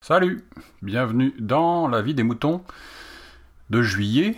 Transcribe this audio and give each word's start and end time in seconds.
Salut, 0.00 0.44
bienvenue 0.82 1.34
dans 1.40 1.88
la 1.88 2.02
vie 2.02 2.14
des 2.14 2.22
moutons 2.22 2.62
de 3.70 3.82
juillet, 3.82 4.36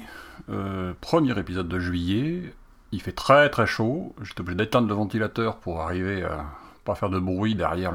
euh, 0.48 0.94
premier 1.00 1.38
épisode 1.38 1.68
de 1.68 1.78
juillet. 1.78 2.54
Il 2.92 3.02
fait 3.02 3.12
très 3.12 3.50
très 3.50 3.66
chaud, 3.66 4.14
j'étais 4.22 4.40
obligé 4.40 4.56
d'éteindre 4.56 4.88
le 4.88 4.94
ventilateur 4.94 5.58
pour 5.58 5.80
arriver 5.82 6.22
à 6.22 6.46
pas 6.84 6.94
faire 6.94 7.10
de 7.10 7.18
bruit 7.18 7.54
derrière 7.54 7.92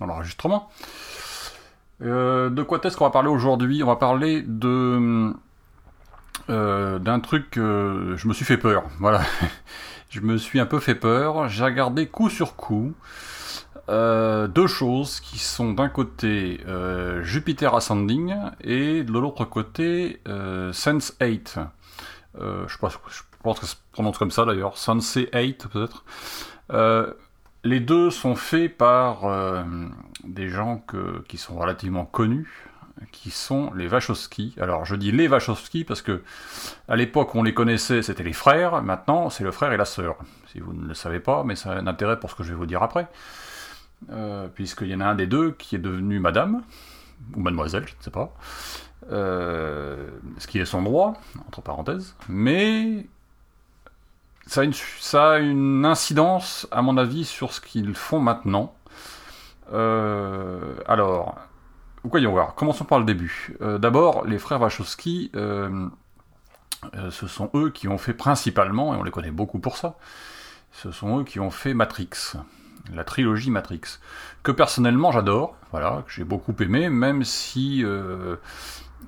dans 0.00 0.06
l'enregistrement. 0.06 0.68
Euh, 2.02 2.50
de 2.50 2.62
quoi 2.62 2.78
est-ce 2.84 2.96
qu'on 2.96 3.04
va 3.04 3.10
parler 3.10 3.30
aujourd'hui? 3.30 3.82
On 3.82 3.86
va 3.86 3.96
parler 3.96 4.42
de 4.42 5.32
euh, 6.50 6.98
d'un 6.98 7.20
truc 7.20 7.52
je 7.54 8.28
me 8.28 8.32
suis 8.32 8.44
fait 8.44 8.58
peur. 8.58 8.84
Voilà, 8.98 9.22
je 10.10 10.20
me 10.20 10.36
suis 10.36 10.60
un 10.60 10.66
peu 10.66 10.80
fait 10.80 10.94
peur. 10.94 11.48
J'ai 11.48 11.64
regardé 11.64 12.06
coup 12.06 12.30
sur 12.30 12.56
coup. 12.56 12.94
Euh, 13.88 14.48
deux 14.48 14.66
choses 14.66 15.20
qui 15.20 15.38
sont 15.38 15.72
d'un 15.72 15.88
côté 15.88 16.60
euh, 16.66 17.22
Jupiter 17.22 17.74
Ascending 17.74 18.34
et 18.60 19.02
de 19.02 19.12
l'autre 19.12 19.44
côté 19.46 20.20
Sense 20.72 21.16
8. 21.20 21.58
Euh, 22.40 22.68
je, 22.68 22.76
pense, 22.78 22.96
que 22.96 23.60
ça 23.60 23.66
se 23.66 23.76
prononce 23.92 24.18
comme 24.18 24.30
ça 24.30 24.44
d'ailleurs, 24.44 24.76
Sense 24.76 25.18
8 25.32 25.68
peut-être. 25.68 26.04
Les 27.64 27.80
deux 27.80 28.10
sont 28.10 28.36
faits 28.36 28.76
par 28.76 29.24
des 30.24 30.48
gens 30.48 30.82
qui 31.26 31.38
sont 31.38 31.56
relativement 31.56 32.04
connus, 32.04 32.68
qui 33.12 33.30
sont 33.30 33.72
les 33.74 33.88
Wachowski. 33.88 34.54
Alors 34.60 34.84
je 34.84 34.96
dis 34.96 35.12
les 35.12 35.28
Wachowski 35.28 35.84
parce 35.84 36.02
que 36.02 36.22
à 36.88 36.96
l'époque 36.96 37.34
on 37.34 37.42
les 37.42 37.54
connaissait, 37.54 38.02
c'était 38.02 38.22
les 38.22 38.32
frères, 38.32 38.82
maintenant 38.82 39.30
c'est 39.30 39.44
le 39.44 39.50
frère 39.50 39.72
et 39.72 39.76
la 39.76 39.84
sœur. 39.84 40.16
Si 40.52 40.60
vous 40.60 40.72
ne 40.72 40.86
le 40.86 40.94
savez 40.94 41.20
pas, 41.20 41.44
mais 41.44 41.56
ça 41.56 41.72
a 41.72 41.74
un 41.76 41.86
intérêt 41.86 42.18
pour 42.18 42.30
ce 42.30 42.36
que 42.36 42.42
je 42.42 42.50
vais 42.50 42.58
vous 42.58 42.66
dire 42.66 42.82
après. 42.82 43.08
Euh, 44.10 44.46
puisqu'il 44.48 44.88
y 44.88 44.94
en 44.94 45.00
a 45.00 45.06
un 45.06 45.14
des 45.16 45.26
deux 45.26 45.52
qui 45.52 45.74
est 45.74 45.80
devenu 45.80 46.20
madame, 46.20 46.62
ou 47.34 47.40
mademoiselle, 47.40 47.84
je 47.86 47.94
ne 47.98 48.02
sais 48.02 48.10
pas, 48.10 48.32
euh, 49.10 50.08
ce 50.38 50.46
qui 50.46 50.60
est 50.60 50.64
son 50.64 50.82
droit, 50.82 51.14
entre 51.46 51.62
parenthèses, 51.62 52.14
mais 52.28 53.06
ça 54.46 54.62
a, 54.62 55.38
une, 55.38 55.84
incidence, 55.84 56.66
à 56.70 56.80
mon 56.80 56.96
avis, 56.96 57.24
sur 57.24 57.52
ce 57.52 57.60
qu'ils 57.60 57.94
font 57.94 58.20
maintenant. 58.20 58.74
Euh, 59.72 60.76
alors, 60.86 61.36
voyons 62.04 62.30
voir, 62.30 62.54
commençons 62.54 62.84
par 62.84 62.98
le 62.98 63.04
début. 63.04 63.56
Euh, 63.60 63.78
D'abord, 63.78 64.24
les 64.26 64.38
frères 64.38 64.60
Wachowski, 64.60 65.30
euh, 65.34 65.88
euh, 66.94 67.10
ce 67.10 67.26
sont 67.26 67.50
eux 67.54 67.70
qui 67.70 67.88
ont 67.88 67.98
fait 67.98 68.14
principalement, 68.14 68.94
et 68.94 68.96
on 68.96 69.02
les 69.02 69.10
connaît 69.10 69.30
beaucoup 69.30 69.58
pour 69.58 69.76
ça, 69.76 69.96
ce 70.72 70.90
sont 70.90 71.20
eux 71.20 71.24
qui 71.24 71.40
ont 71.40 71.50
fait 71.50 71.74
Matrix 71.74 72.34
la 72.94 73.04
trilogie 73.04 73.50
Matrix, 73.50 73.98
que 74.42 74.50
personnellement 74.50 75.12
j'adore, 75.12 75.56
voilà, 75.72 76.04
que 76.06 76.12
j'ai 76.12 76.24
beaucoup 76.24 76.54
aimé, 76.58 76.88
même 76.88 77.22
si 77.22 77.84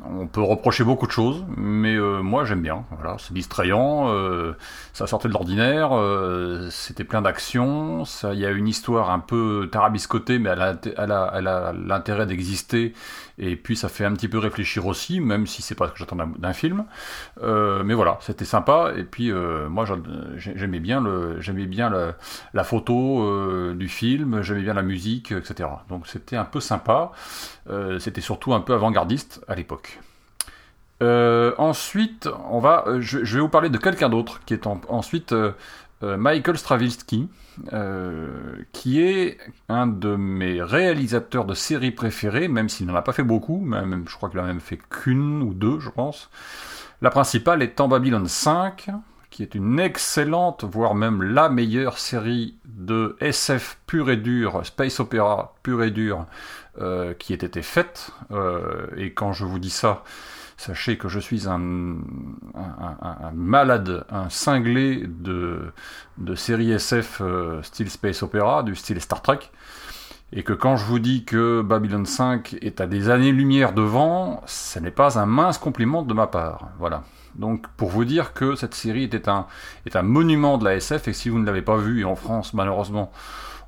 on 0.05 0.27
peut 0.27 0.41
reprocher 0.41 0.83
beaucoup 0.83 1.07
de 1.07 1.13
choses, 1.13 1.45
mais 1.57 1.95
euh, 1.95 2.23
moi 2.23 2.45
j'aime 2.47 2.63
bien, 2.63 2.85
voilà, 2.91 3.17
c'est 3.19 3.35
distrayant, 3.35 4.09
euh, 4.09 4.55
ça 4.95 5.07
sortait 5.07 5.29
de 5.29 5.33
l'ordinaire, 5.35 5.91
euh, 5.93 6.69
c'était 6.71 7.05
plein 7.05 7.21
d'action, 7.21 8.05
ça, 8.07 8.33
il 8.33 8.41
y 8.41 8.47
a 8.47 8.51
une 8.51 8.67
histoire 8.67 9.11
un 9.11 9.19
peu 9.19 9.69
tarabiscotée, 9.71 10.39
mais 10.39 10.51
elle 10.51 11.13
a, 11.13 11.73
l'intérêt 11.73 12.25
d'exister, 12.25 12.95
et 13.39 13.57
puis 13.57 13.77
ça 13.77 13.89
fait 13.91 14.05
un 14.07 14.13
petit 14.15 14.29
peu 14.29 14.39
réfléchir 14.39 14.87
aussi, 14.87 15.21
même 15.21 15.47
si 15.47 15.61
c'est 15.61 15.75
pas 15.75 15.89
ce 15.89 15.93
que 15.93 15.99
j'attends 15.99 16.17
d'un- 16.17 16.53
film, 16.53 16.85
mais 17.43 17.95
voilà, 17.95 18.19
c'était 18.21 18.45
sympa, 18.45 18.93
et 18.97 19.05
puis 19.05 19.31
moi 19.33 19.85
j'a- 19.85 19.97
j'aimais 20.37 20.81
bien 20.81 21.01
le, 21.01 21.41
j'aimais 21.41 21.67
bien 21.67 21.91
la 22.55 22.65
photo 22.65 23.73
du 23.75 23.89
film, 23.89 24.43
j'aimais 24.43 24.63
bien 24.63 24.75
la 24.75 24.83
musique, 24.83 25.33
etc. 25.33 25.85
Donc 25.89 26.07
c'était 26.07 26.37
un 26.37 26.45
peu 26.45 26.61
sympa. 26.61 27.13
C'était 27.99 28.21
surtout 28.21 28.53
un 28.55 28.61
peu 28.61 28.75
avant-gardiste 28.75 29.43
à 29.49 29.55
l'époque. 29.55 29.80
Euh, 31.03 31.55
ensuite, 31.59 32.29
on 32.51 32.59
va, 32.59 32.85
euh, 32.87 33.01
je, 33.01 33.19
vais 33.19 33.41
vous 33.41 33.49
parler 33.49 33.71
de 33.71 33.79
quelqu'un 33.79 34.11
d'autre 34.11 34.41
qui 34.45 34.53
est 34.53 34.67
en- 34.67 34.81
ensuite 34.89 35.33
euh, 35.33 35.53
Michael 36.03 36.57
Stravinsky, 36.59 37.29
qui 38.73 39.03
est 39.03 39.39
un 39.69 39.87
de 39.87 40.17
mes 40.17 40.63
réalisateurs 40.63 41.45
de 41.45 41.53
séries 41.55 41.91
préférés, 41.91 42.49
même 42.49 42.69
s'il 42.71 42.87
n'en 42.87 42.95
a 42.95 43.03
pas 43.03 43.13
fait 43.13 43.23
beaucoup, 43.23 43.61
même, 43.61 44.05
je 44.09 44.17
crois 44.17 44.31
qu'il 44.31 44.41
en 44.41 44.45
a 44.45 44.47
même 44.47 44.61
fait 44.61 44.79
qu'une 44.89 45.43
ou 45.43 45.53
deux, 45.53 45.79
je 45.79 45.91
pense. 45.91 46.31
La 47.03 47.11
principale 47.11 47.63
étant 47.63 47.87
Babylon 47.87 48.27
5, 48.27 48.89
qui 49.29 49.43
est 49.43 49.55
une 49.55 49.79
excellente, 49.79 50.65
voire 50.65 50.95
même 50.95 51.23
la 51.23 51.51
meilleure 51.51 51.99
série 51.99 52.55
SF 53.21 53.79
pur 53.87 54.11
et 54.11 54.17
dur, 54.17 54.61
space 54.65 55.01
opéra 55.01 55.55
pur 55.63 55.83
et 55.83 55.91
dur, 55.91 56.27
euh, 56.81 57.15
qui 57.15 57.33
ait 57.33 57.37
été 57.37 57.63
faite. 57.63 58.11
Euh, 58.31 58.87
et 58.97 59.13
quand 59.13 59.33
je 59.33 59.45
vous 59.45 59.59
dis 59.59 59.71
ça, 59.71 60.05
sachez 60.57 60.99
que 60.99 61.09
je 61.09 61.19
suis 61.19 61.49
un, 61.49 61.59
malade, 63.35 64.05
un 64.11 64.29
cinglé 64.29 65.05
de, 65.07 65.73
de 66.19 66.35
séries 66.35 66.73
SF 66.73 67.21
euh, 67.21 67.63
style 67.63 67.91
space 67.91 68.23
opéra, 68.23 68.63
du 68.63 68.75
style 68.75 69.01
Star 69.01 69.23
Trek. 69.23 69.41
Et 70.33 70.43
que 70.43 70.53
quand 70.53 70.77
je 70.77 70.85
vous 70.85 71.01
dis 71.01 71.25
que 71.25 71.61
Babylon 71.61 72.05
5 72.05 72.59
est 72.63 72.81
à 72.81 72.87
des 72.87 73.11
années-lumière 73.11 73.73
devant, 73.73 74.43
ce 74.47 74.79
n'est 74.79 74.93
pas 74.93 75.19
un 75.19 75.27
mince 75.27 75.59
compliment 75.59 76.03
de 76.03 76.15
ma 76.15 76.29
part. 76.29 76.69
Voilà. 76.79 77.03
Donc 77.35 77.67
pour 77.77 77.89
vous 77.89 78.05
dire 78.05 78.33
que 78.33 78.55
cette 78.55 78.75
série 78.75 79.05
était 79.05 79.29
un, 79.29 79.47
est 79.87 79.97
un 79.97 80.03
monument 80.03 80.59
de 80.59 80.65
la 80.65 80.77
SF, 80.77 81.09
et 81.09 81.13
si 81.13 81.29
vous 81.29 81.39
ne 81.39 81.47
l'avez 81.47 81.63
pas 81.63 81.77
vue, 81.77 82.01
et 82.01 82.05
en 82.05 82.17
France 82.17 82.55
malheureusement, 82.55 83.11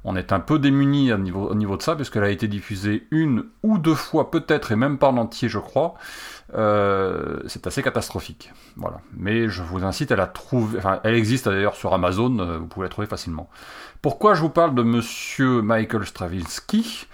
on 0.05 0.17
est 0.17 0.33
un 0.33 0.41
peu 0.41 0.59
démuni 0.59 1.13
au 1.13 1.19
niveau, 1.19 1.49
au 1.49 1.55
niveau 1.55 1.77
de 1.77 1.83
ça, 1.83 1.95
puisqu'elle 1.95 2.25
a 2.25 2.31
été 2.31 2.49
diffusée 2.49 3.07
une 3.11 3.45
ou 3.63 3.79
deux 3.79 3.95
fois 3.95 4.31
peut-être, 4.31 4.73
et 4.73 4.77
même 4.77 4.99
pas 4.99 5.09
en 5.09 5.17
entier 5.17 5.49
je 5.49 5.59
crois, 5.59 5.95
euh, 6.55 7.41
c'est 7.47 7.67
assez 7.67 7.83
catastrophique. 7.83 8.53
Voilà. 8.77 9.01
Mais 9.17 9.49
je 9.49 9.63
vous 9.63 9.85
incite 9.85 10.13
à 10.13 10.17
la 10.17 10.27
trouver, 10.27 10.79
enfin 10.79 11.01
elle 11.05 11.15
existe 11.15 11.49
d'ailleurs 11.49 11.77
sur 11.77 11.95
Amazon, 11.95 12.39
euh, 12.39 12.59
vous 12.59 12.67
pouvez 12.67 12.87
la 12.87 12.91
trouver 12.91 13.07
facilement. 13.07 13.49
Pourquoi 14.01 14.35
je 14.35 14.41
vous 14.41 14.51
parle 14.51 14.75
de 14.75 14.83
monsieur 14.83 15.63
Michael 15.63 16.05
Stravinsky? 16.05 17.07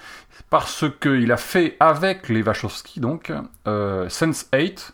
Parce 0.50 0.87
qu'il 1.00 1.31
a 1.31 1.37
fait 1.37 1.76
avec 1.78 2.31
les 2.31 2.43
Wachowski, 2.43 3.00
donc, 3.00 3.32
euh, 3.66 4.09
Sense8, 4.09 4.93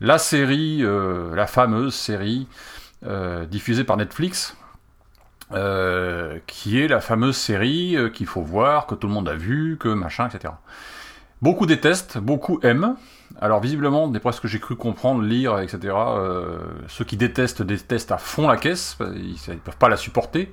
la 0.00 0.16
série, 0.16 0.82
la 0.82 1.46
fameuse 1.46 1.94
série 1.94 2.48
diffusée 3.50 3.84
par 3.84 3.98
Netflix, 3.98 4.56
euh, 5.52 6.38
qui 6.46 6.80
est 6.80 6.88
la 6.88 7.00
fameuse 7.00 7.36
série 7.36 7.96
euh, 7.96 8.08
qu'il 8.08 8.26
faut 8.26 8.42
voir, 8.42 8.86
que 8.86 8.94
tout 8.94 9.06
le 9.06 9.12
monde 9.12 9.28
a 9.28 9.34
vu, 9.34 9.76
que 9.78 9.88
machin, 9.88 10.26
etc. 10.26 10.54
Beaucoup 11.42 11.66
détestent, 11.66 12.18
beaucoup 12.18 12.60
aiment. 12.62 12.96
Alors 13.40 13.60
visiblement, 13.60 14.08
d'après 14.08 14.32
ce 14.32 14.40
que 14.40 14.48
j'ai 14.48 14.58
cru 14.58 14.74
comprendre, 14.74 15.22
lire, 15.22 15.58
etc., 15.58 15.94
euh, 15.94 16.58
ceux 16.88 17.04
qui 17.04 17.16
détestent 17.16 17.62
détestent 17.62 18.12
à 18.12 18.18
fond 18.18 18.48
la 18.48 18.56
caisse, 18.56 18.96
ils 19.16 19.38
ne 19.48 19.58
peuvent 19.58 19.76
pas 19.76 19.88
la 19.88 19.96
supporter, 19.96 20.50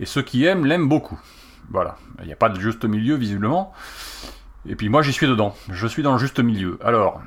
et 0.00 0.06
ceux 0.06 0.22
qui 0.22 0.44
aiment 0.44 0.66
l'aiment 0.66 0.88
beaucoup. 0.88 1.18
Voilà, 1.70 1.96
il 2.20 2.26
n'y 2.26 2.32
a 2.32 2.36
pas 2.36 2.48
de 2.48 2.60
juste 2.60 2.84
milieu 2.84 3.14
visiblement. 3.16 3.72
Et 4.68 4.76
puis 4.76 4.88
moi 4.88 5.02
j'y 5.02 5.12
suis 5.12 5.26
dedans, 5.26 5.56
je 5.70 5.86
suis 5.86 6.02
dans 6.02 6.12
le 6.12 6.18
juste 6.18 6.40
milieu. 6.40 6.78
Alors, 6.84 7.22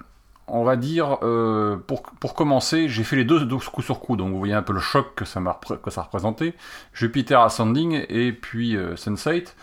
on 0.51 0.63
va 0.63 0.75
dire, 0.75 1.17
euh, 1.23 1.77
pour, 1.77 2.33
commencer, 2.33 2.89
j'ai 2.89 3.03
fait 3.03 3.15
les 3.15 3.25
deux, 3.25 3.45
deux 3.45 3.57
coup 3.57 3.81
sur 3.81 3.99
coup, 3.99 4.15
donc 4.15 4.31
vous 4.31 4.37
voyez 4.37 4.53
un 4.53 4.61
peu 4.61 4.73
le 4.73 4.79
choc 4.79 5.15
que 5.15 5.25
ça, 5.25 5.39
m'a 5.39 5.59
que 5.83 5.89
ça 5.89 6.03
représentait. 6.03 6.53
Jupiter 6.93 7.41
Ascending 7.41 8.05
et 8.09 8.31
puis 8.31 8.75
euh, 8.75 8.95
Sense8. 8.95 9.53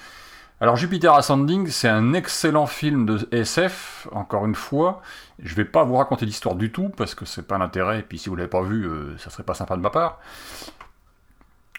Alors 0.61 0.77
Jupiter 0.77 1.13
Ascending, 1.13 1.69
c'est 1.69 1.89
un 1.89 2.15
excellent 2.15 2.67
film 2.67 3.05
de 3.05 3.29
SF, 3.31 4.09
encore 4.13 4.47
une 4.47 4.55
fois. 4.55 5.03
Je 5.39 5.55
vais 5.55 5.67
pas 5.67 5.85
vous 5.85 5.97
raconter 5.97 6.25
l'histoire 6.25 6.55
du 6.55 6.73
tout, 6.73 6.89
parce 6.89 7.15
que 7.15 7.27
c'est 7.27 7.47
pas 7.47 7.59
l'intérêt, 7.59 8.01
et 8.01 8.03
puis 8.03 8.19
si 8.19 8.31
vous 8.31 8.37
l'avez 8.37 8.49
pas 8.49 8.63
vu, 8.63 8.87
euh, 8.87 9.19
ça 9.19 9.29
serait 9.29 9.43
pas 9.43 9.55
sympa 9.55 9.77
de 9.77 9.83
ma 9.83 9.91
part. 9.91 10.19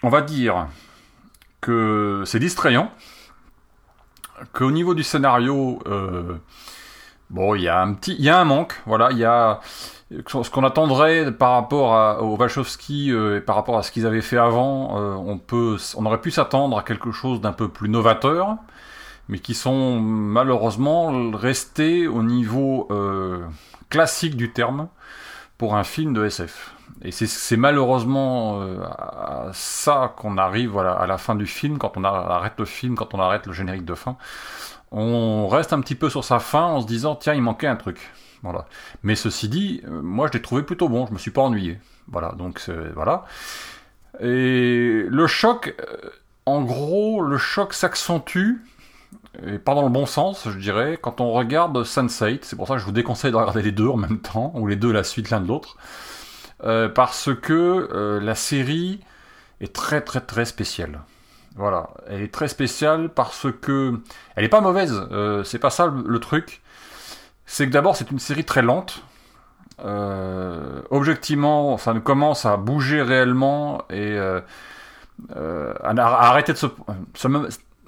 On 0.02 0.10
va 0.10 0.22
dire 0.22 0.68
que 1.60 2.22
c'est 2.24 2.38
distrayant, 2.38 2.92
qu'au 4.52 4.70
niveau 4.70 4.94
du 4.94 5.02
scénario, 5.02 5.80
euh, 5.86 6.36
bon, 7.30 7.54
il 7.54 7.62
y 7.62 7.68
a 7.68 7.80
un 7.80 7.92
petit, 7.94 8.14
il 8.18 8.24
y 8.24 8.30
a 8.30 8.38
un 8.38 8.44
manque, 8.44 8.74
voilà, 8.86 9.10
il 9.12 9.18
y 9.18 9.24
a 9.24 9.60
ce 10.26 10.50
qu'on 10.50 10.64
attendrait 10.64 11.30
par 11.32 11.52
rapport 11.52 11.94
à, 11.94 12.22
aux 12.22 12.36
Wachowski 12.36 13.12
euh, 13.12 13.38
et 13.38 13.40
par 13.40 13.56
rapport 13.56 13.76
à 13.78 13.82
ce 13.82 13.90
qu'ils 13.92 14.06
avaient 14.06 14.22
fait 14.22 14.38
avant, 14.38 14.98
euh, 14.98 15.14
on 15.14 15.38
peut, 15.38 15.76
on 15.96 16.06
aurait 16.06 16.20
pu 16.20 16.30
s'attendre 16.30 16.78
à 16.78 16.82
quelque 16.82 17.12
chose 17.12 17.40
d'un 17.42 17.52
peu 17.52 17.68
plus 17.68 17.88
novateur, 17.90 18.56
mais 19.28 19.38
qui 19.38 19.54
sont 19.54 20.00
malheureusement 20.00 21.30
restés 21.32 22.06
au 22.06 22.22
niveau 22.22 22.88
euh, 22.90 23.44
classique 23.90 24.36
du 24.36 24.52
terme 24.52 24.88
pour 25.58 25.76
un 25.76 25.84
film 25.84 26.14
de 26.14 26.24
SF. 26.24 26.74
Et 27.02 27.12
c'est- 27.12 27.56
malheureusement 27.56 28.60
euh, 28.62 28.82
à 28.84 29.50
ça 29.52 30.14
qu'on 30.16 30.38
arrive 30.38 30.70
voilà, 30.70 30.92
à 30.92 31.06
la 31.06 31.18
fin 31.18 31.34
du 31.34 31.46
film, 31.46 31.78
quand 31.78 31.96
on 31.96 32.04
arrête 32.04 32.54
le 32.58 32.64
film, 32.64 32.96
quand 32.96 33.14
on 33.14 33.20
arrête 33.20 33.46
le 33.46 33.52
générique 33.52 33.84
de 33.84 33.94
fin. 33.94 34.16
On 34.90 35.48
reste 35.48 35.72
un 35.72 35.80
petit 35.80 35.94
peu 35.94 36.08
sur 36.08 36.24
sa 36.24 36.38
fin 36.38 36.64
en 36.64 36.80
se 36.80 36.86
disant 36.86 37.14
tiens 37.14 37.34
il 37.34 37.42
manquait 37.42 37.66
un 37.66 37.76
truc. 37.76 38.10
Voilà. 38.42 38.66
Mais 39.02 39.16
ceci 39.16 39.48
dit, 39.48 39.82
euh, 39.86 40.00
moi 40.02 40.28
je 40.28 40.32
l'ai 40.32 40.42
trouvé 40.42 40.62
plutôt 40.62 40.88
bon, 40.88 41.06
je 41.06 41.12
me 41.12 41.18
suis 41.18 41.30
pas 41.30 41.42
ennuyé. 41.42 41.78
Voilà, 42.08 42.32
donc 42.32 42.62
voilà. 42.94 43.24
Et 44.20 45.04
le 45.06 45.26
choc, 45.26 45.74
euh, 45.80 46.10
en 46.46 46.62
gros, 46.62 47.20
le 47.22 47.36
choc 47.38 47.74
s'accentue, 47.74 48.54
et 49.46 49.58
pas 49.58 49.74
dans 49.74 49.82
le 49.82 49.90
bon 49.90 50.06
sens, 50.06 50.48
je 50.48 50.58
dirais, 50.58 50.98
quand 51.00 51.20
on 51.20 51.32
regarde 51.32 51.76
Sense8. 51.84 52.40
C'est 52.42 52.56
pour 52.56 52.66
ça 52.66 52.74
que 52.74 52.80
je 52.80 52.86
vous 52.86 52.92
déconseille 52.92 53.30
de 53.30 53.36
regarder 53.36 53.62
les 53.62 53.72
deux 53.72 53.88
en 53.88 53.96
même 53.96 54.20
temps, 54.20 54.52
ou 54.54 54.66
les 54.66 54.76
deux 54.76 54.90
la 54.90 55.04
suite 55.04 55.30
l'un 55.30 55.40
de 55.40 55.48
l'autre. 55.48 55.76
Euh, 56.64 56.88
parce 56.88 57.30
que 57.34 58.18
la 58.22 58.34
série 58.34 59.00
est 59.60 59.72
très 59.72 60.00
très 60.00 60.20
très 60.20 60.44
spéciale. 60.44 61.00
Voilà, 61.58 61.90
elle 62.06 62.22
est 62.22 62.32
très 62.32 62.46
spéciale 62.46 63.08
parce 63.08 63.48
que 63.60 63.98
elle 64.36 64.44
est 64.44 64.48
pas 64.48 64.60
mauvaise. 64.60 64.94
Euh, 65.10 65.42
c'est 65.42 65.58
pas 65.58 65.70
ça 65.70 65.88
le, 65.88 66.18
truc. 66.20 66.62
C'est 67.46 67.66
que 67.66 67.72
d'abord 67.72 67.96
c'est 67.96 68.12
une 68.12 68.20
série 68.20 68.44
très 68.44 68.62
lente. 68.62 69.02
Euh, 69.84 70.82
objectivement, 70.90 71.76
ça 71.76 71.94
ne 71.94 71.98
commence 71.98 72.46
à 72.46 72.56
bouger 72.56 73.02
réellement 73.02 73.82
et 73.90 74.16
euh, 74.16 74.40
à, 75.34 75.90
arrêter 76.28 76.52
de 76.52 76.58
se. 76.58 76.66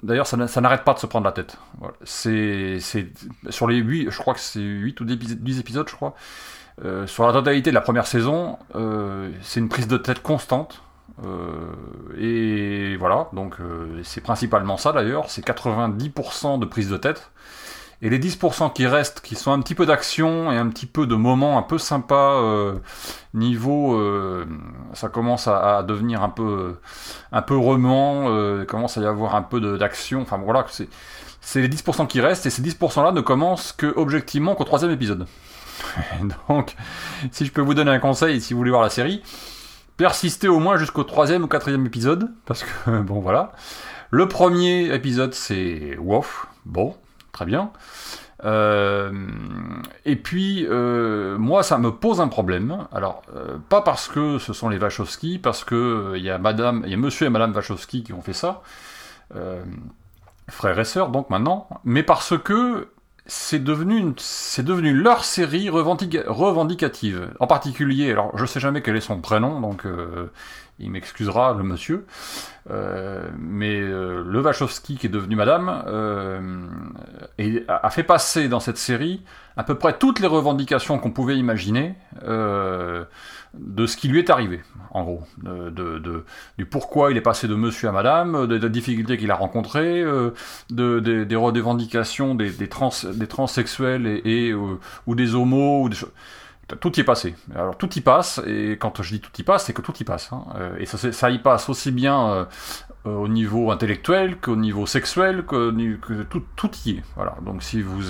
D'ailleurs, 0.03 0.27
ça, 0.27 0.35
n'a- 0.35 0.47
ça 0.49 0.59
n'arrête 0.59 0.83
pas 0.83 0.93
de 0.93 0.99
se 0.99 1.05
prendre 1.05 1.25
la 1.25 1.31
tête. 1.31 1.57
C'est, 2.03 2.79
sur 3.49 3.67
les 3.67 3.77
8, 3.77 4.09
je 4.11 4.17
crois 4.17 4.33
que 4.33 4.39
c'est 4.41 4.59
8 4.59 4.99
ou 4.99 5.05
10 5.05 5.13
épis- 5.13 5.35
10 5.35 5.59
épisodes, 5.59 5.87
je 5.87 5.95
crois. 5.95 6.13
Sur 7.05 7.25
la 7.25 7.31
totalité 7.31 7.69
de 7.69 7.75
la 7.75 7.81
première 7.81 8.07
saison, 8.07 8.57
c'est 9.43 9.61
une 9.61 9.69
prise 9.69 9.87
de 9.87 9.97
tête 9.97 10.21
constante. 10.21 10.81
Euh, 11.25 11.71
et 12.17 12.95
voilà, 12.97 13.29
donc 13.33 13.55
euh, 13.59 14.01
c'est 14.03 14.21
principalement 14.21 14.77
ça 14.77 14.91
d'ailleurs, 14.91 15.29
c'est 15.29 15.45
90% 15.45 16.59
de 16.59 16.65
prise 16.65 16.89
de 16.89 16.97
tête. 16.97 17.31
Et 18.03 18.09
les 18.09 18.17
10% 18.17 18.73
qui 18.73 18.87
restent, 18.87 19.21
qui 19.21 19.35
sont 19.35 19.51
un 19.51 19.59
petit 19.59 19.75
peu 19.75 19.85
d'action 19.85 20.51
et 20.51 20.57
un 20.57 20.67
petit 20.69 20.87
peu 20.87 21.05
de 21.05 21.13
moments 21.13 21.59
un 21.59 21.61
peu 21.61 21.77
sympas, 21.77 22.41
euh, 22.41 22.79
niveau, 23.35 23.95
euh, 23.95 24.47
ça 24.93 25.07
commence 25.07 25.47
à, 25.47 25.83
devenir 25.83 26.23
un 26.23 26.29
peu, 26.29 26.77
un 27.31 27.43
peu 27.43 27.55
remuant, 27.55 28.23
euh, 28.29 28.65
commence 28.65 28.97
à 28.97 29.01
y 29.01 29.05
avoir 29.05 29.35
un 29.35 29.43
peu 29.43 29.77
d'action. 29.77 30.21
Enfin 30.21 30.39
voilà, 30.43 30.65
c'est, 30.69 30.89
c'est 31.41 31.61
les 31.61 31.69
10% 31.69 32.07
qui 32.07 32.21
restent 32.21 32.47
et 32.47 32.49
ces 32.49 32.63
10% 32.63 33.03
là 33.03 33.11
ne 33.11 33.21
commencent 33.21 33.71
que 33.71 33.93
objectivement 33.95 34.55
qu'au 34.55 34.63
troisième 34.63 34.91
épisode. 34.91 35.27
Donc, 36.49 36.75
si 37.31 37.45
je 37.45 37.51
peux 37.51 37.61
vous 37.61 37.75
donner 37.75 37.91
un 37.91 37.99
conseil, 37.99 38.41
si 38.41 38.53
vous 38.53 38.57
voulez 38.57 38.71
voir 38.71 38.81
la 38.81 38.89
série, 38.89 39.21
persistez 40.01 40.47
au 40.47 40.59
moins 40.59 40.77
jusqu'au 40.77 41.03
troisième 41.03 41.43
ou 41.43 41.47
quatrième 41.47 41.85
épisode, 41.85 42.31
parce 42.47 42.63
que 42.63 43.01
bon 43.01 43.19
voilà. 43.19 43.51
Le 44.09 44.27
premier 44.27 44.91
épisode 44.95 45.35
c'est 45.35 45.95
Wof, 45.99 46.47
bon, 46.65 46.95
très 47.31 47.45
bien. 47.45 47.71
Euh, 48.43 49.11
et 50.03 50.15
puis 50.15 50.65
euh, 50.67 51.37
moi 51.37 51.61
ça 51.61 51.77
me 51.77 51.91
pose 51.91 52.19
un 52.19 52.29
problème. 52.29 52.87
Alors 52.91 53.21
euh, 53.35 53.57
pas 53.69 53.81
parce 53.81 54.07
que 54.07 54.39
ce 54.39 54.53
sont 54.53 54.69
les 54.69 54.79
Wachowski, 54.79 55.37
parce 55.37 55.63
que 55.63 56.13
il 56.15 56.23
y 56.23 56.31
a 56.31 56.39
Madame, 56.39 56.81
il 56.85 56.89
y 56.89 56.95
a 56.95 56.97
Monsieur 56.97 57.27
et 57.27 57.29
Madame 57.29 57.53
Wachowski 57.53 58.03
qui 58.03 58.13
ont 58.13 58.23
fait 58.23 58.33
ça, 58.33 58.63
frères 60.49 60.79
et 60.79 60.85
sœurs 60.85 61.09
donc 61.09 61.29
maintenant, 61.29 61.69
mais 61.83 62.01
parce 62.01 62.35
que 62.39 62.87
c'est 63.33 63.63
devenu, 63.63 64.13
c'est 64.17 64.61
devenu 64.61 64.93
leur 64.93 65.23
série 65.23 65.69
revendica- 65.69 66.27
revendicative. 66.27 67.29
En 67.39 67.47
particulier, 67.47 68.11
alors 68.11 68.37
je 68.37 68.45
sais 68.45 68.59
jamais 68.59 68.81
quel 68.81 68.97
est 68.97 69.01
son 69.01 69.21
prénom, 69.21 69.61
donc 69.61 69.85
euh, 69.85 70.29
il 70.79 70.91
m'excusera 70.91 71.53
le 71.53 71.63
monsieur, 71.63 72.05
euh, 72.69 73.23
mais 73.39 73.79
euh, 73.79 74.21
le 74.25 74.41
qui 74.83 74.99
est 75.01 75.09
devenu 75.09 75.37
Madame 75.37 75.81
euh, 75.87 76.67
a 77.69 77.87
a 77.87 77.89
fait 77.89 78.03
passer 78.03 78.49
dans 78.49 78.59
cette 78.59 78.77
série 78.77 79.21
à 79.55 79.63
peu 79.63 79.75
près 79.75 79.97
toutes 79.97 80.19
les 80.19 80.27
revendications 80.27 80.99
qu'on 80.99 81.11
pouvait 81.11 81.37
imaginer 81.37 81.95
euh, 82.23 83.05
de 83.53 83.85
ce 83.85 83.97
qui 83.97 84.07
lui 84.07 84.19
est 84.19 84.29
arrivé, 84.29 84.61
en 84.91 85.03
gros, 85.03 85.23
de, 85.43 85.69
de- 85.69 85.99
de- 85.99 86.23
du 86.57 86.65
pourquoi 86.65 87.11
il 87.11 87.17
est 87.17 87.21
passé 87.21 87.47
de 87.47 87.55
monsieur 87.55 87.89
à 87.89 87.91
madame, 87.91 88.47
des, 88.47 88.59
des 88.59 88.69
difficultés 88.69 89.17
qu'il 89.17 89.29
a 89.31 89.35
rencontrées, 89.35 90.01
euh, 90.01 90.31
de, 90.69 90.99
des, 90.99 91.25
des 91.25 91.35
revendications 91.35 92.33
des, 92.35 92.49
des, 92.49 92.69
trans, 92.69 92.91
des 93.13 93.27
transsexuels 93.27 94.07
et, 94.07 94.21
et, 94.25 94.51
euh, 94.51 94.79
ou 95.07 95.15
des 95.15 95.35
homos, 95.35 95.83
ou 95.83 95.89
des. 95.89 95.97
Tout 96.79 96.95
y 96.95 97.01
est 97.01 97.03
passé. 97.03 97.35
Alors 97.53 97.77
tout 97.77 97.89
y 97.97 98.01
passe, 98.01 98.39
et 98.47 98.77
quand 98.79 99.01
je 99.01 99.15
dis 99.15 99.19
tout 99.19 99.31
y 99.37 99.43
passe, 99.43 99.65
c'est 99.65 99.73
que 99.73 99.81
tout 99.81 99.93
y 99.99 100.05
passe. 100.05 100.31
hein. 100.31 100.45
Euh, 100.55 100.77
Et 100.79 100.85
ça, 100.85 101.11
ça 101.11 101.29
y 101.29 101.39
passe 101.39 101.67
aussi 101.67 101.91
bien 101.91 102.29
euh, 102.29 102.45
euh, 103.07 103.15
au 103.15 103.27
niveau 103.27 103.71
intellectuel 103.71 104.37
qu'au 104.37 104.55
niveau 104.55 104.85
sexuel, 104.85 105.43
que, 105.45 105.71
que 105.97 106.23
tout, 106.23 106.43
tout 106.55 106.71
y 106.85 106.91
est. 106.91 107.03
Voilà. 107.17 107.35
Donc 107.45 107.61
si 107.61 107.81
vous 107.81 108.01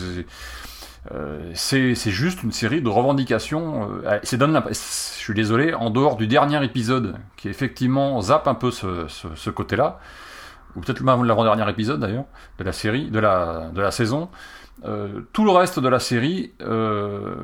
euh, 1.11 1.51
c'est 1.55 1.95
juste 1.95 2.43
une 2.43 2.51
série 2.51 2.81
de 2.81 2.89
revendications. 2.89 3.89
euh, 4.05 4.19
c'est 4.23 4.37
donne 4.37 4.61
je 4.69 4.73
suis 4.73 5.33
désolé, 5.33 5.73
en 5.73 5.89
dehors 5.89 6.15
du 6.15 6.27
dernier 6.27 6.63
épisode, 6.63 7.15
qui 7.37 7.49
effectivement 7.49 8.21
zappe 8.21 8.47
un 8.47 8.53
peu 8.53 8.69
ce, 8.71 9.07
ce, 9.07 9.27
ce 9.35 9.49
côté-là, 9.49 9.99
ou 10.75 10.81
peut-être 10.81 11.01
même 11.01 11.23
l'avant-dernier 11.23 11.67
épisode 11.69 11.99
d'ailleurs, 11.99 12.25
de 12.59 12.63
la 12.63 12.71
série, 12.71 13.09
de 13.09 13.19
la, 13.19 13.71
de 13.73 13.81
la 13.81 13.91
saison, 13.91 14.29
euh, 14.85 15.21
tout 15.31 15.45
le 15.45 15.51
reste 15.51 15.79
de 15.79 15.87
la 15.87 15.99
série 15.99 16.53
euh, 16.61 17.35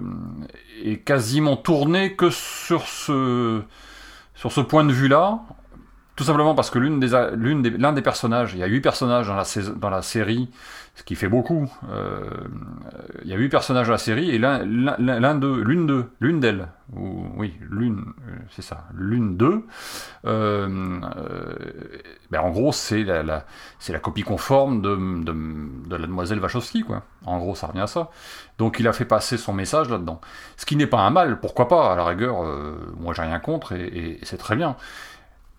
est 0.83 0.97
quasiment 0.97 1.55
tourné 1.55 2.15
que 2.15 2.29
sur 2.31 2.87
ce, 2.87 3.61
sur 4.33 4.51
ce 4.51 4.61
point 4.61 4.83
de 4.83 4.91
vue-là, 4.91 5.39
tout 6.17 6.25
simplement 6.25 6.55
parce 6.55 6.69
que 6.69 6.79
l'une 6.79 6.99
des, 6.99 7.09
l'une 7.35 7.61
des, 7.61 7.69
l'un 7.69 7.93
des 7.93 8.01
personnages, 8.01 8.53
il 8.53 8.59
y 8.59 8.63
a 8.63 8.67
huit 8.67 8.81
personnages 8.81 9.27
dans 9.27 9.35
la, 9.35 9.45
dans 9.77 9.89
la 9.89 10.01
série, 10.01 10.49
ce 10.95 11.03
qui 11.03 11.15
fait 11.15 11.29
beaucoup. 11.29 11.71
euh, 11.91 12.25
il 13.23 13.29
y 13.29 13.33
a 13.33 13.37
huit 13.37 13.49
personnages 13.49 13.85
dans 13.87 13.93
la 13.93 13.97
série 13.99 14.31
et 14.31 14.39
l'un, 14.39 14.65
l'un, 14.65 14.95
l'un- 14.97 15.19
l'un 15.19 15.35
d'eux, 15.35 15.61
l'une 15.63 15.85
d'eux, 15.87 16.05
l'une 16.19 16.39
d'elles, 16.39 16.67
ou 16.93 17.27
oui, 17.37 17.53
l'une, 17.69 17.99
euh, 18.27 18.35
c'est 18.49 18.63
ça, 18.63 18.85
l'une 18.95 19.37
d'eux. 19.37 19.63
euh, 20.25 20.99
euh, 21.17 21.53
ben 22.31 22.41
en 22.41 22.49
gros, 22.49 22.71
c'est 22.71 23.03
la, 23.03 23.23
la- 23.23 23.45
c'est 23.79 23.93
la 23.93 23.99
copie 23.99 24.23
conforme 24.23 24.81
de, 24.81 24.95
de, 25.23 25.33
de 25.89 25.95
la 25.95 26.07
demoiselle 26.07 26.39
Wachowski, 26.39 26.83
quoi. 26.83 27.03
En 27.25 27.37
gros, 27.39 27.55
ça 27.55 27.67
revient 27.67 27.81
à 27.81 27.87
ça. 27.87 28.09
Donc, 28.57 28.79
il 28.79 28.87
a 28.87 28.93
fait 28.93 29.05
passer 29.05 29.37
son 29.37 29.53
message 29.53 29.89
là-dedans. 29.89 30.19
Ce 30.57 30.65
qui 30.65 30.75
n'est 30.75 30.87
pas 30.87 30.99
un 31.01 31.11
mal, 31.11 31.39
pourquoi 31.39 31.67
pas, 31.67 31.93
à 31.93 31.95
la 31.95 32.05
rigueur, 32.05 32.43
euh, 32.43 32.75
moi 32.99 33.13
j'ai 33.13 33.21
rien 33.21 33.39
contre 33.39 33.73
et, 33.73 33.85
et 33.87 34.19
c'est 34.23 34.37
très 34.37 34.55
bien 34.55 34.75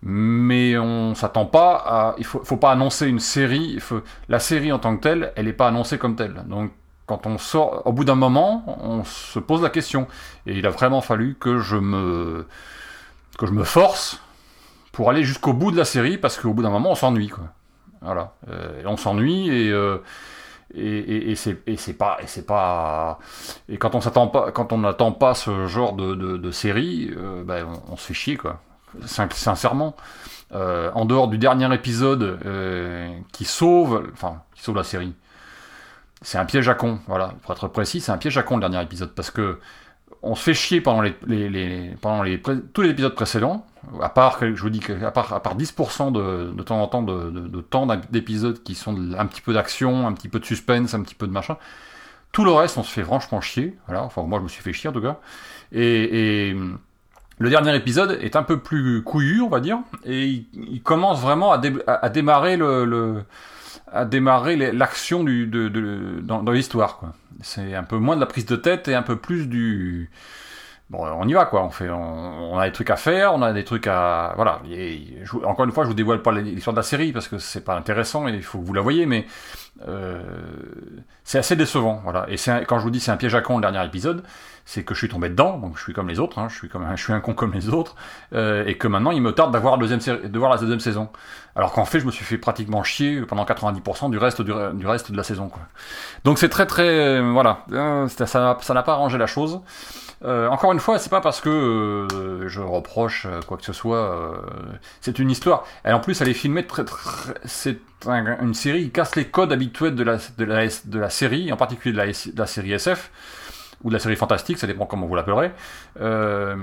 mais 0.01 0.77
on 0.77 1.13
s'attend 1.15 1.45
pas 1.45 1.75
à. 1.85 2.15
Il 2.17 2.25
faut, 2.25 2.43
faut 2.43 2.57
pas 2.57 2.71
annoncer 2.71 3.07
une 3.07 3.19
série. 3.19 3.79
la 4.29 4.39
série 4.39 4.71
en 4.71 4.79
tant 4.79 4.95
que 4.95 5.01
telle, 5.01 5.33
elle 5.35 5.45
n'est 5.45 5.53
pas 5.53 5.67
annoncée 5.67 5.97
comme 5.97 6.15
telle. 6.15 6.43
Donc, 6.47 6.71
quand 7.05 7.25
on 7.25 7.37
sort, 7.37 7.81
au 7.85 7.91
bout 7.91 8.05
d'un 8.05 8.15
moment, 8.15 8.63
on 8.81 9.03
se 9.03 9.39
pose 9.39 9.61
la 9.61 9.69
question. 9.69 10.07
Et 10.45 10.57
il 10.57 10.65
a 10.67 10.69
vraiment 10.69 11.01
fallu 11.01 11.35
que 11.39 11.59
je 11.59 11.75
me 11.77 12.45
que 13.37 13.45
je 13.45 13.51
me 13.51 13.63
force 13.63 14.21
pour 14.91 15.09
aller 15.09 15.23
jusqu'au 15.23 15.53
bout 15.53 15.71
de 15.71 15.77
la 15.77 15.85
série, 15.85 16.17
parce 16.17 16.37
qu'au 16.37 16.53
bout 16.53 16.61
d'un 16.63 16.69
moment, 16.69 16.91
on 16.91 16.95
s'ennuie, 16.95 17.29
quoi. 17.29 17.45
Voilà, 18.01 18.33
Euh, 18.49 18.81
on 18.85 18.95
s'ennuie 18.97 19.49
et 19.49 19.71
euh, 19.71 19.97
et, 20.73 20.81
et, 21.31 21.31
et 21.31 21.35
c'est 21.77 21.93
pas 21.93 22.17
et 22.21 22.27
c'est 22.27 22.45
pas 22.45 23.19
et 23.67 23.77
quand 23.77 23.95
on 23.95 24.01
s'attend 24.01 24.27
pas 24.27 24.51
quand 24.51 24.71
on 24.71 24.77
n'attend 24.79 25.11
pas 25.11 25.33
ce 25.33 25.67
genre 25.67 25.93
de, 25.93 26.15
de, 26.15 26.51
série, 26.51 27.11
euh, 27.17 27.43
ben, 27.43 27.65
on, 27.89 27.93
on 27.93 27.97
se 27.97 28.05
fait 28.07 28.13
chier, 28.13 28.37
quoi 28.37 28.61
sincèrement. 29.05 29.95
Euh, 30.51 30.89
en 30.95 31.05
dehors 31.05 31.27
du 31.27 31.37
dernier 31.37 31.71
épisode 31.75 32.39
euh, 32.43 33.15
qui 33.31 33.45
sauve, 33.45 34.09
enfin, 34.13 34.41
qui 34.55 34.63
sauve 34.63 34.75
la 34.75 34.83
série. 34.83 35.13
C'est 36.23 36.39
un 36.39 36.45
piège 36.45 36.67
à 36.67 36.73
con, 36.73 36.99
voilà. 37.05 37.35
Pour 37.43 37.51
être 37.51 37.67
précis, 37.67 38.01
c'est 38.01 38.11
un 38.11 38.17
piège 38.17 38.35
à 38.37 38.43
con 38.43 38.55
le 38.55 38.61
dernier 38.61 38.81
épisode 38.81 39.11
parce 39.13 39.29
que 39.29 39.59
on 40.23 40.33
se 40.33 40.41
fait 40.41 40.55
chier 40.55 40.81
pendant 40.81 41.01
les, 41.01 41.13
pendant 42.01 42.23
les 42.23 42.41
tous 42.41 42.81
les 42.81 42.89
épisodes 42.89 43.13
précédents, 43.13 43.67
à 44.01 44.09
part 44.09 44.39
je 44.41 44.61
vous 44.61 44.71
dis 44.71 44.81
à 45.03 45.11
part, 45.11 45.31
à 45.33 45.41
part 45.41 45.55
10% 45.55 46.11
de, 46.11 46.51
de 46.51 46.63
temps 46.63 46.81
en 46.81 46.87
temps 46.87 47.03
de, 47.03 47.29
de, 47.29 47.61
temps 47.61 47.85
d'épisodes 48.09 48.61
qui 48.63 48.73
sont 48.73 49.13
un 49.17 49.25
petit 49.27 49.41
peu 49.41 49.53
d'action, 49.53 50.07
un 50.07 50.13
petit 50.13 50.29
peu 50.29 50.39
de 50.39 50.45
suspense, 50.45 50.95
un 50.95 51.03
petit 51.03 51.15
peu 51.15 51.27
de 51.27 51.31
machin. 51.31 51.57
Tout 52.31 52.43
le 52.43 52.51
reste, 52.51 52.77
on 52.77 52.83
se 52.83 52.91
fait 52.91 53.03
franchement 53.03 53.39
chier. 53.39 53.77
Voilà. 53.87 54.03
Enfin, 54.03 54.23
moi, 54.23 54.39
je 54.39 54.43
me 54.43 54.49
suis 54.49 54.61
fait 54.61 54.73
chier 54.73 54.89
en 54.89 54.93
tout 54.93 55.01
cas. 55.01 55.19
Et 55.71 56.55
le 57.39 57.49
dernier 57.49 57.75
épisode 57.75 58.19
est 58.21 58.35
un 58.35 58.43
peu 58.43 58.59
plus 58.59 59.01
couillu, 59.01 59.41
on 59.41 59.49
va 59.49 59.59
dire, 59.59 59.79
et 60.05 60.45
il, 60.53 60.81
commence 60.81 61.21
vraiment 61.21 61.51
à, 61.51 61.57
dé- 61.57 61.73
à- 61.87 62.05
à 62.05 62.09
démarrer 62.09 62.57
l'action 64.71 65.23
du 65.23 65.47
dans, 66.21 66.51
l'histoire. 66.51 67.01
C'est 67.41 67.75
un 67.75 67.83
peu 67.83 67.97
moins 67.97 68.15
de 68.15 68.21
la 68.21 68.27
prise 68.27 68.45
de 68.45 68.55
tête 68.55 68.87
et 68.87 68.95
un 68.95 69.01
peu 69.01 69.15
plus 69.15 69.47
du 69.47 70.09
bon, 70.89 71.05
on 71.05 71.27
y 71.27 71.33
va 71.33 71.45
quoi. 71.45 71.63
On 71.63 71.69
fait, 71.69 71.89
on, 71.89 72.57
a 72.57 72.65
des 72.65 72.73
trucs 72.73 72.89
à 72.89 72.95
faire, 72.95 73.33
on 73.33 73.41
a 73.41 73.53
des 73.53 73.63
trucs 73.63 73.87
à 73.87 74.33
voilà. 74.35 74.61
Encore 75.43 75.65
une 75.65 75.71
fois, 75.71 75.83
je 75.83 75.89
vous 75.89 75.95
dévoile 75.95 76.21
pas 76.21 76.31
l'histoire 76.31 76.73
de 76.73 76.79
la 76.79 76.83
série 76.83 77.11
parce 77.11 77.27
que 77.27 77.37
c'est 77.37 77.63
pas 77.63 77.75
intéressant 77.75 78.27
et 78.27 78.33
il 78.33 78.43
faut 78.43 78.59
que 78.59 78.65
vous 78.65 78.73
la 78.73 78.81
voyez, 78.81 79.05
mais 79.05 79.25
euh, 79.87 80.21
c'est 81.23 81.39
assez 81.39 81.55
décevant. 81.55 82.01
Voilà. 82.03 82.27
Et 82.29 82.35
quand 82.67 82.79
je 82.79 82.83
vous 82.83 82.91
dis 82.91 82.99
c'est 82.99 83.11
un 83.11 83.17
piège 83.17 83.35
à 83.35 83.41
con 83.41 83.57
le 83.57 83.61
dernier 83.61 83.85
épisode, 83.85 84.23
c'est 84.65 84.83
que 84.83 84.93
je 84.93 84.99
suis 84.99 85.09
tombé 85.09 85.29
dedans, 85.29 85.57
donc 85.57 85.77
je 85.77 85.83
suis 85.83 85.93
comme 85.93 86.07
les 86.07 86.19
autres, 86.19 86.39
hein, 86.39 86.47
je 86.49 86.55
suis 86.55 86.69
comme 86.69 86.85
je 86.95 87.01
suis 87.01 87.13
un 87.13 87.19
con 87.19 87.33
comme 87.33 87.53
les 87.53 87.69
autres, 87.69 87.95
euh, 88.33 88.65
et 88.65 88.77
que 88.77 88.87
maintenant 88.87 89.11
il 89.11 89.21
me 89.21 89.31
tarde 89.31 89.51
d'avoir 89.51 89.77
de 89.77 90.39
voir 90.39 90.51
la 90.51 90.57
deuxième 90.57 90.79
saison. 90.79 91.09
Alors 91.55 91.73
qu'en 91.73 91.85
fait 91.85 91.99
je 91.99 92.05
me 92.05 92.11
suis 92.11 92.23
fait 92.23 92.37
pratiquement 92.37 92.83
chier 92.83 93.21
pendant 93.21 93.43
90% 93.43 94.11
du 94.11 94.17
reste 94.17 94.41
du, 94.41 94.53
du 94.73 94.87
reste 94.87 95.11
de 95.11 95.17
la 95.17 95.23
saison. 95.23 95.49
Quoi. 95.49 95.61
Donc 96.23 96.37
c'est 96.37 96.49
très 96.49 96.65
très 96.65 96.87
euh, 96.87 97.31
voilà, 97.31 97.65
euh, 97.71 98.07
ça 98.07 98.57
n'a 98.69 98.83
pas 98.83 98.93
arrangé 98.93 99.17
la 99.17 99.27
chose. 99.27 99.61
encore 100.23 100.71
une 100.73 100.79
fois, 100.79 100.99
c'est 100.99 101.09
pas 101.09 101.21
parce 101.21 101.41
que 101.41 102.07
je 102.47 102.61
reproche 102.61 103.27
quoi 103.47 103.57
que 103.57 103.65
ce 103.65 103.73
soit. 103.73 104.33
c'est 105.01 105.17
une 105.19 105.31
histoire. 105.31 105.63
Et 105.85 105.91
en 105.91 105.99
plus, 105.99 106.21
elle 106.21 106.29
est 106.29 106.33
filmée 106.33 106.65
très, 106.65 106.85
très 106.85 107.33
c'est 107.45 107.79
une 108.05 108.53
série 108.53 108.83
qui 108.83 108.91
casse 108.91 109.15
les 109.15 109.25
codes 109.25 109.51
habituels 109.51 109.95
de 109.95 110.03
la, 110.03 110.17
de 110.37 110.45
la, 110.45 110.67
de 110.67 110.99
la 110.99 111.09
série, 111.09 111.51
en 111.51 111.57
particulier 111.57 111.93
de 111.93 112.37
la 112.39 112.47
série 112.47 112.73
SF 112.73 113.11
ou 113.83 113.89
de 113.89 113.93
la 113.93 113.99
série 113.99 114.15
fantastique, 114.15 114.57
ça 114.57 114.67
dépend 114.67 114.85
comment 114.85 115.07
vous 115.07 115.15
l'appellerez. 115.15 115.51
Euh, 116.01 116.55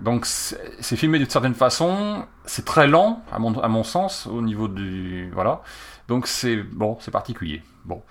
donc 0.00 0.24
c'est 0.26 0.96
filmé 0.96 1.18
d'une 1.18 1.28
certaine 1.28 1.54
façon, 1.54 2.24
c'est 2.44 2.64
très 2.64 2.86
lent 2.86 3.22
à 3.30 3.38
mon, 3.38 3.84
sens 3.84 4.26
au 4.26 4.40
niveau 4.42 4.68
du 4.68 5.30
voilà. 5.34 5.62
Donc 6.08 6.26
c'est 6.26 6.56
bon, 6.56 6.96
c'est 7.00 7.10
particulier. 7.10 7.62
Bon. 7.84 8.02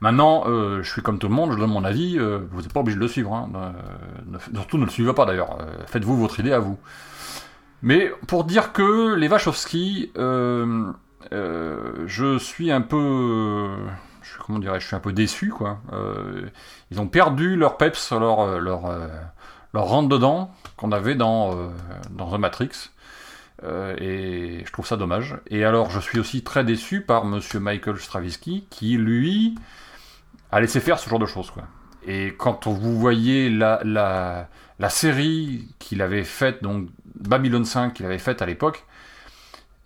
Maintenant, 0.00 0.44
euh, 0.46 0.82
je 0.82 0.92
suis 0.92 1.02
comme 1.02 1.18
tout 1.18 1.28
le 1.28 1.34
monde, 1.34 1.52
je 1.52 1.58
donne 1.58 1.70
mon 1.70 1.82
avis, 1.84 2.18
euh, 2.18 2.46
vous 2.52 2.62
n'êtes 2.62 2.72
pas 2.72 2.80
obligé 2.80 2.96
de 2.96 3.00
le 3.00 3.08
suivre. 3.08 3.34
Hein, 3.34 3.50
surtout 4.54 4.78
ne 4.78 4.84
le 4.84 4.90
suivez 4.90 5.12
pas 5.12 5.24
d'ailleurs, 5.24 5.58
faites-vous 5.86 6.16
votre 6.16 6.38
idée 6.40 6.52
à 6.52 6.60
vous. 6.60 6.78
Mais 7.82 8.12
pour 8.26 8.44
dire 8.44 8.72
que 8.72 9.14
les 9.14 9.28
Wachowski, 9.28 10.10
je 10.16 10.92
suis 12.38 12.70
un 12.72 12.80
peu 12.80 13.76
je, 14.32 14.42
comment 14.42 14.58
dirais 14.58 14.80
je 14.80 14.86
suis 14.86 14.96
un 14.96 15.00
peu 15.00 15.12
déçu 15.12 15.50
quoi. 15.50 15.78
Euh, 15.92 16.48
ils 16.90 17.00
ont 17.00 17.08
perdu 17.08 17.56
leur 17.56 17.76
peps, 17.76 18.12
leur 18.12 18.40
euh, 18.40 18.58
leur 18.58 18.86
euh, 18.86 19.08
leur 19.74 19.84
rentre 19.84 20.08
dedans 20.08 20.52
qu'on 20.76 20.92
avait 20.92 21.14
dans 21.14 21.70
dans 22.10 22.30
The 22.30 22.40
Matrix. 22.40 22.90
et 23.64 24.62
je 24.64 24.72
trouve 24.72 24.86
ça 24.86 24.96
dommage. 24.96 25.36
Et 25.48 25.64
alors, 25.64 25.90
je 25.90 26.00
suis 26.00 26.18
aussi 26.18 26.42
très 26.42 26.64
déçu 26.64 27.02
par 27.02 27.24
Monsieur 27.24 27.60
Michael 27.60 27.98
Stravinsky, 27.98 28.66
qui 28.70 28.96
lui 28.96 29.56
a 30.52 30.60
laissé 30.60 30.80
faire 30.80 30.98
ce 30.98 31.10
genre 31.10 31.18
de 31.18 31.26
choses, 31.26 31.50
quoi. 31.50 31.64
Et 32.06 32.34
quand 32.38 32.66
vous 32.66 32.98
voyez 32.98 33.50
la, 33.50 33.80
la, 33.84 34.48
la 34.78 34.88
série 34.88 35.68
qu'il 35.78 36.00
avait 36.00 36.24
faite, 36.24 36.62
donc 36.62 36.88
Babylon 37.16 37.64
5 37.64 37.92
qu'il 37.92 38.06
avait 38.06 38.18
faite 38.18 38.40
à 38.40 38.46
l'époque, 38.46 38.86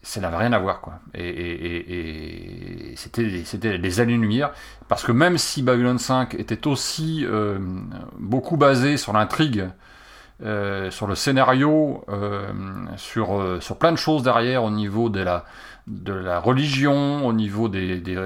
ça 0.03 0.21
n'avait 0.21 0.37
rien 0.37 0.53
à 0.53 0.59
voir 0.59 0.81
quoi. 0.81 0.95
Et, 1.15 1.29
et, 1.29 2.91
et, 2.91 2.97
c'était 2.97 3.43
c'était 3.45 3.79
des 3.79 4.01
années-lumière 4.01 4.53
parce 4.89 5.05
que 5.05 5.13
même 5.13 5.39
si 5.39 5.63
Babylon 5.63 5.99
5 5.99 6.35
était 6.35 6.67
aussi 6.67 7.25
euh, 7.25 7.59
beaucoup 8.19 8.57
basé 8.57 8.97
sur 8.97 9.13
l'intrigue, 9.13 9.69
euh, 10.45 10.91
sur 10.91 11.07
le 11.07 11.15
scénario, 11.15 12.05
euh, 12.09 12.51
sur 12.97 13.41
euh, 13.41 13.61
sur 13.61 13.77
plein 13.77 13.93
de 13.93 13.97
choses 13.97 14.25
derrière 14.25 14.65
au 14.65 14.71
niveau 14.71 15.09
de 15.09 15.21
la 15.21 15.45
de 15.87 16.13
la 16.13 16.39
religion, 16.39 17.27
au 17.27 17.33
niveau 17.33 17.69
des 17.69 18.01
des, 18.01 18.17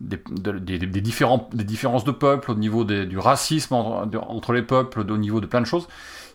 des, 0.00 0.18
des, 0.60 0.78
des 0.78 1.00
différences 1.00 2.04
de 2.04 2.12
peuples, 2.12 2.50
au 2.50 2.54
niveau 2.54 2.84
du 2.84 3.18
racisme 3.18 3.74
entre, 3.74 4.52
les 4.52 4.62
peuples, 4.62 5.00
au 5.00 5.16
niveau 5.16 5.40
de 5.40 5.46
plein 5.46 5.60
de 5.60 5.66
choses 5.66 5.88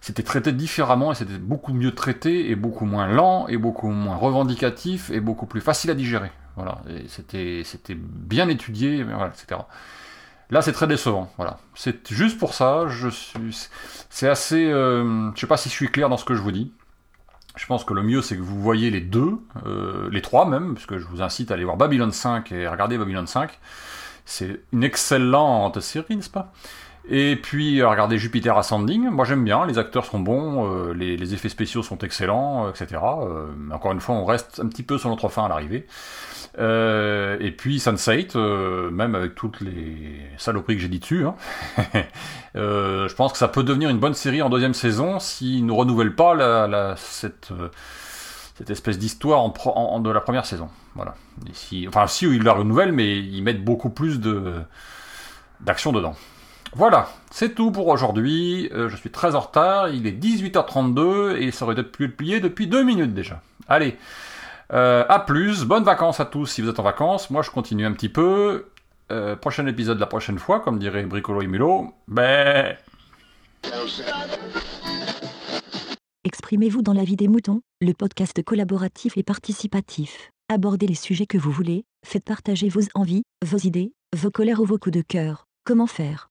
c'était 0.03 0.23
traité 0.23 0.51
différemment 0.51 1.11
et 1.11 1.15
c'était 1.15 1.37
beaucoup 1.37 1.73
mieux 1.73 1.93
traité 1.93 2.49
et 2.49 2.55
beaucoup 2.55 2.85
moins 2.85 3.05
lent 3.05 3.47
et 3.47 3.57
beaucoup 3.57 3.89
moins 3.89 4.15
revendicatif 4.15 5.11
et 5.11 5.19
beaucoup 5.19 5.45
plus 5.45 5.61
facile 5.61 5.91
à 5.91 5.93
digérer. 5.93 6.31
Voilà, 6.55 6.81
c'était 7.07 7.95
bien 7.95 8.49
étudié, 8.49 9.01
etc. 9.01 9.61
Là, 10.49 10.61
c'est 10.61 10.73
très 10.73 10.87
décevant. 10.87 11.31
Voilà, 11.37 11.59
c'est 11.75 12.11
juste 12.11 12.37
pour 12.37 12.53
ça. 12.53 12.87
Je 12.89 13.07
suis, 13.07 13.69
c'est 14.09 14.27
assez. 14.27 14.69
Euh, 14.69 15.31
je 15.33 15.39
sais 15.39 15.47
pas 15.47 15.55
si 15.55 15.69
je 15.69 15.73
suis 15.73 15.89
clair 15.89 16.09
dans 16.09 16.17
ce 16.17 16.25
que 16.25 16.35
je 16.35 16.41
vous 16.41 16.51
dis. 16.51 16.73
Je 17.55 17.65
pense 17.65 17.83
que 17.83 17.93
le 17.93 18.01
mieux, 18.01 18.21
c'est 18.21 18.37
que 18.37 18.41
vous 18.41 18.61
voyez 18.61 18.89
les 18.89 19.01
deux, 19.01 19.37
euh, 19.65 20.09
les 20.11 20.21
trois 20.21 20.45
même, 20.45 20.73
puisque 20.73 20.97
je 20.97 21.05
vous 21.05 21.21
incite 21.21 21.51
à 21.51 21.55
aller 21.55 21.65
voir 21.65 21.77
Babylon 21.77 22.11
5 22.11 22.51
et 22.51 22.67
regarder 22.67 22.97
Babylon 22.97 23.25
5. 23.25 23.59
C'est 24.25 24.61
une 24.71 24.83
excellente 24.83 25.79
série, 25.81 26.15
n'est-ce 26.15 26.29
pas? 26.29 26.53
Et 27.09 27.35
puis, 27.35 27.81
regardez 27.81 28.17
Jupiter 28.17 28.57
Ascending, 28.57 29.09
moi 29.09 29.25
j'aime 29.25 29.43
bien, 29.43 29.65
les 29.65 29.79
acteurs 29.79 30.05
sont 30.05 30.19
bons, 30.19 30.71
euh, 30.71 30.93
les, 30.93 31.33
effets 31.33 31.49
spéciaux 31.49 31.81
sont 31.81 31.97
excellents, 31.99 32.69
etc. 32.69 33.01
Euh, 33.01 33.47
encore 33.71 33.91
une 33.91 33.99
fois, 33.99 34.15
on 34.15 34.25
reste 34.25 34.61
un 34.63 34.67
petit 34.67 34.83
peu 34.83 34.97
sur 34.97 35.09
notre 35.09 35.27
fin 35.27 35.45
à 35.45 35.49
l'arrivée. 35.49 35.87
Euh, 36.59 37.37
et 37.39 37.51
puis 37.51 37.77
Sense8, 37.77 38.37
même 38.89 39.15
avec 39.15 39.35
toutes 39.35 39.61
les 39.61 40.21
saloperies 40.37 40.75
que 40.75 40.81
j'ai 40.81 40.87
dit 40.87 40.99
dessus, 40.99 41.25
hein, 41.25 41.35
je 42.55 43.13
pense 43.13 43.31
que 43.31 43.37
ça 43.37 43.47
peut 43.47 43.63
devenir 43.63 43.89
une 43.89 43.99
bonne 43.99 44.13
série 44.13 44.41
en 44.41 44.49
deuxième 44.49 44.73
saison 44.73 45.19
s'ils 45.19 45.65
ne 45.65 45.71
renouvellent 45.71 46.15
pas 46.15 46.35
la, 46.35 46.95
cette, 46.97 47.53
espèce 48.69 48.99
d'histoire 48.99 49.49
de 49.99 50.09
la 50.09 50.21
première 50.21 50.45
saison. 50.45 50.69
Voilà. 50.95 51.15
si, 51.53 51.87
enfin, 51.87 52.05
si 52.07 52.25
ils 52.25 52.43
la 52.43 52.53
renouvellent, 52.53 52.91
mais 52.91 53.17
ils 53.17 53.41
mettent 53.41 53.63
beaucoup 53.63 53.89
plus 53.89 54.19
d'action 55.61 55.91
dedans. 55.91 56.15
Voilà, 56.73 57.09
c'est 57.31 57.53
tout 57.53 57.71
pour 57.71 57.87
aujourd'hui. 57.89 58.69
Euh, 58.71 58.87
je 58.87 58.95
suis 58.95 59.09
très 59.09 59.35
en 59.35 59.41
retard, 59.41 59.89
il 59.89 60.07
est 60.07 60.11
18h32 60.11 61.35
et 61.35 61.51
ça 61.51 61.65
aurait 61.65 61.75
dû 61.75 61.81
être 61.81 61.91
plié 61.91 62.39
depuis 62.39 62.67
deux 62.67 62.83
minutes 62.83 63.13
déjà. 63.13 63.41
Allez, 63.67 63.97
euh, 64.73 65.05
à 65.07 65.19
plus, 65.19 65.65
bonnes 65.65 65.83
vacances 65.83 66.19
à 66.19 66.25
tous 66.25 66.45
si 66.45 66.61
vous 66.61 66.69
êtes 66.69 66.79
en 66.79 66.83
vacances. 66.83 67.29
Moi 67.29 67.41
je 67.41 67.51
continue 67.51 67.85
un 67.85 67.93
petit 67.93 68.09
peu. 68.09 68.71
Euh, 69.11 69.35
prochain 69.35 69.67
épisode 69.67 69.99
la 69.99 70.07
prochaine 70.07 70.39
fois, 70.39 70.61
comme 70.61 70.79
dirait 70.79 71.03
Bricolo 71.03 71.41
et 71.41 71.47
Mulot. 71.47 71.93
Ben. 72.07 72.77
Exprimez-vous 76.23 76.81
dans 76.81 76.93
la 76.93 77.03
vie 77.03 77.17
des 77.17 77.27
moutons, 77.27 77.61
le 77.81 77.93
podcast 77.93 78.41
collaboratif 78.43 79.17
et 79.17 79.23
participatif. 79.23 80.31
Abordez 80.49 80.87
les 80.87 80.95
sujets 80.95 81.25
que 81.25 81.37
vous 81.37 81.51
voulez, 81.51 81.83
faites 82.05 82.25
partager 82.25 82.69
vos 82.69 82.81
envies, 82.95 83.23
vos 83.45 83.57
idées, 83.57 83.93
vos 84.15 84.31
colères 84.31 84.61
ou 84.61 84.65
vos 84.65 84.77
coups 84.77 84.95
de 84.95 85.01
cœur. 85.01 85.45
Comment 85.65 85.87
faire? 85.87 86.30